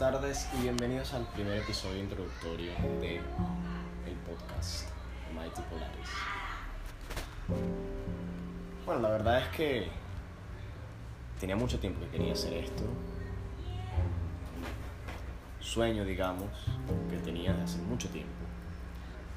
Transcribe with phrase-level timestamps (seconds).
[0.00, 2.72] tardes y bienvenidos al primer episodio introductorio
[3.02, 4.88] de el podcast
[5.34, 6.08] Mighty Polaris.
[8.86, 9.88] Bueno, la verdad es que
[11.38, 12.82] tenía mucho tiempo que quería hacer esto.
[15.60, 16.48] Sueño, digamos,
[17.10, 18.32] que tenía desde hace mucho tiempo.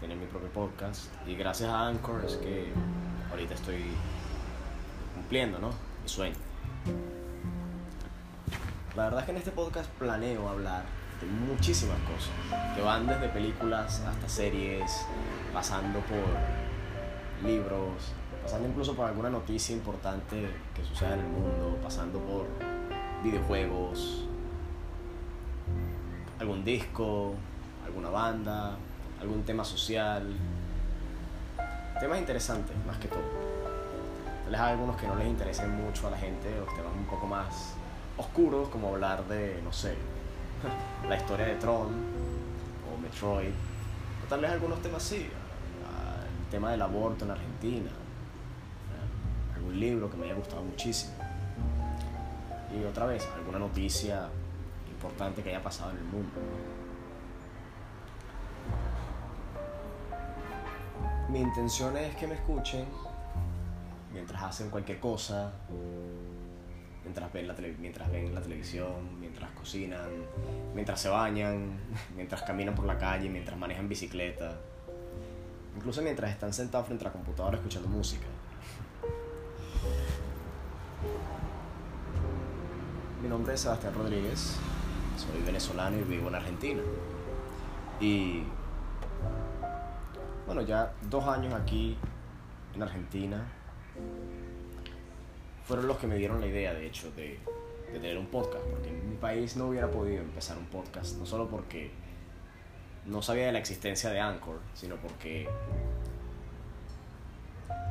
[0.00, 2.72] Tener mi propio podcast y gracias a Anchor es que
[3.30, 3.84] ahorita estoy
[5.16, 5.68] cumpliendo, ¿no?
[6.02, 6.36] Mi sueño.
[8.96, 10.82] La verdad es que en este podcast planeo hablar
[11.20, 12.30] de muchísimas cosas,
[12.74, 15.04] que van desde películas hasta series,
[15.52, 22.18] pasando por libros, pasando incluso por alguna noticia importante que suceda en el mundo, pasando
[22.20, 22.46] por
[23.22, 24.24] videojuegos,
[26.38, 27.34] algún disco,
[27.84, 28.78] alguna banda,
[29.20, 30.26] algún tema social,
[32.00, 33.20] temas interesantes más que todo.
[34.50, 37.26] Vez hay algunos que no les interesen mucho a la gente, los temas un poco
[37.26, 37.74] más
[38.16, 39.94] oscuros, como hablar de, no sé,
[41.08, 43.50] la historia de Tron o Metroid,
[44.24, 47.90] o tal vez algunos temas sí, el tema del aborto en Argentina,
[49.54, 51.14] algún libro que me haya gustado muchísimo,
[52.74, 54.28] y otra vez, alguna noticia
[54.90, 56.40] importante que haya pasado en el mundo.
[61.28, 62.86] Mi intención es que me escuchen
[64.12, 65.52] mientras hacen cualquier cosa,
[67.06, 70.08] mientras ven, la mientras ven la televisión, mientras cocinan,
[70.74, 71.78] mientras se bañan,
[72.16, 74.58] mientras caminan por la calle, mientras manejan bicicleta,
[75.76, 78.26] incluso mientras están sentados frente a la computadora escuchando música.
[83.22, 84.56] Mi nombre es Sebastián Rodríguez,
[85.16, 86.82] soy venezolano y vivo en Argentina.
[88.00, 88.42] Y
[90.44, 91.96] bueno, ya dos años aquí
[92.74, 93.46] en Argentina
[95.66, 97.38] fueron los que me dieron la idea, de hecho, de,
[97.92, 101.48] tener un podcast, porque en mi país no hubiera podido empezar un podcast, no solo
[101.48, 101.90] porque
[103.06, 105.48] no sabía de la existencia de Anchor, sino porque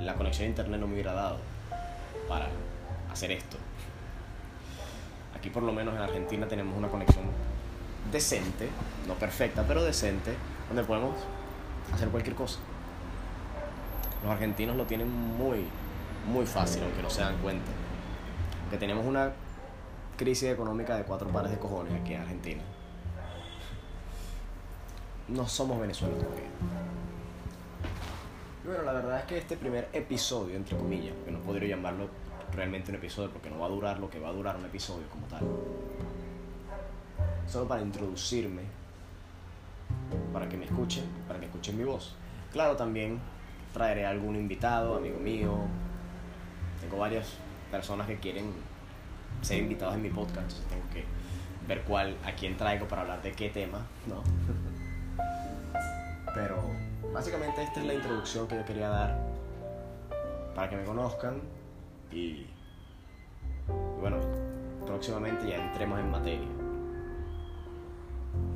[0.00, 1.38] la conexión a internet no me hubiera dado
[2.28, 2.48] para
[3.10, 3.56] hacer esto.
[5.36, 7.24] Aquí por lo menos en Argentina tenemos una conexión
[8.12, 8.68] decente,
[9.06, 10.34] no perfecta, pero decente,
[10.68, 11.14] donde podemos
[11.92, 12.58] hacer cualquier cosa.
[14.22, 15.64] Los argentinos lo tienen muy,
[16.26, 17.70] muy fácil, aunque no se dan cuenta.
[18.70, 19.32] Que tenemos una
[20.16, 22.62] crisis económica de cuatro pares de cojones aquí en Argentina.
[25.28, 26.48] No somos Venezuela todavía.
[28.62, 32.08] Y bueno, la verdad es que este primer episodio, entre comillas, que no podría llamarlo
[32.52, 35.06] realmente un episodio porque no va a durar lo que va a durar un episodio
[35.10, 35.42] como tal.
[37.46, 38.62] Solo para introducirme,
[40.32, 42.14] para que me escuchen, para que escuchen mi voz.
[42.52, 43.18] Claro, también
[43.72, 45.58] traeré algún invitado, amigo mío,
[46.96, 47.34] varias
[47.70, 48.52] personas que quieren
[49.42, 51.04] ser invitados en mi podcast, tengo que
[51.66, 54.22] ver cuál, a quién traigo para hablar de qué tema, ¿no?
[56.34, 56.62] Pero
[57.12, 59.18] básicamente esta es la introducción que yo quería dar
[60.54, 61.40] para que me conozcan
[62.12, 62.46] y,
[64.00, 64.18] bueno,
[64.86, 66.48] próximamente ya entremos en materia.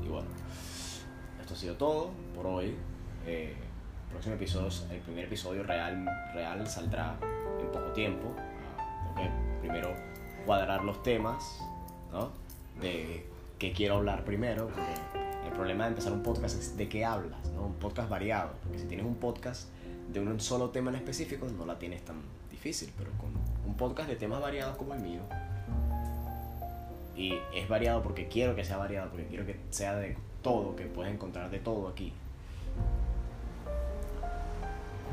[0.05, 0.29] Y bueno,
[1.41, 2.77] esto ha sido todo por hoy.
[3.27, 3.55] Eh,
[4.09, 7.17] el próximo episodio, el primer episodio real, real saldrá
[7.61, 8.35] en poco tiempo.
[9.05, 9.31] Tengo que
[9.61, 9.95] primero
[10.47, 11.61] cuadrar los temas,
[12.11, 12.31] ¿no?
[12.81, 13.27] De
[13.59, 14.95] qué quiero hablar primero, porque
[15.47, 17.67] el problema de empezar un podcast es de qué hablas, ¿no?
[17.67, 19.69] Un podcast variado, porque si tienes un podcast
[20.11, 22.17] de un solo tema en específico, no la tienes tan
[22.51, 23.31] difícil, pero con
[23.67, 25.21] un podcast de temas variados como el mío,
[27.15, 30.87] y es variado porque quiero que sea variado, porque quiero que sea de todo, que
[30.87, 32.15] puedes encontrar de todo aquí.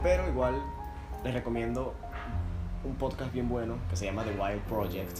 [0.05, 0.61] Pero igual
[1.23, 1.95] les recomiendo
[2.83, 5.17] un podcast bien bueno que se llama The Wild Project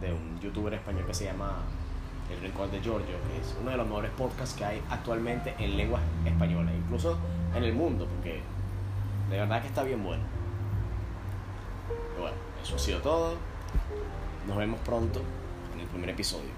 [0.00, 1.58] de un youtuber español que se llama
[2.28, 5.76] El Rincón de Giorgio, que es uno de los mejores podcasts que hay actualmente en
[5.76, 7.16] lengua española, incluso
[7.54, 8.40] en el mundo, porque
[9.30, 10.24] de verdad que está bien bueno.
[11.86, 13.36] Pero bueno, eso ha sido todo.
[14.48, 15.20] Nos vemos pronto
[15.72, 16.50] en el primer episodio.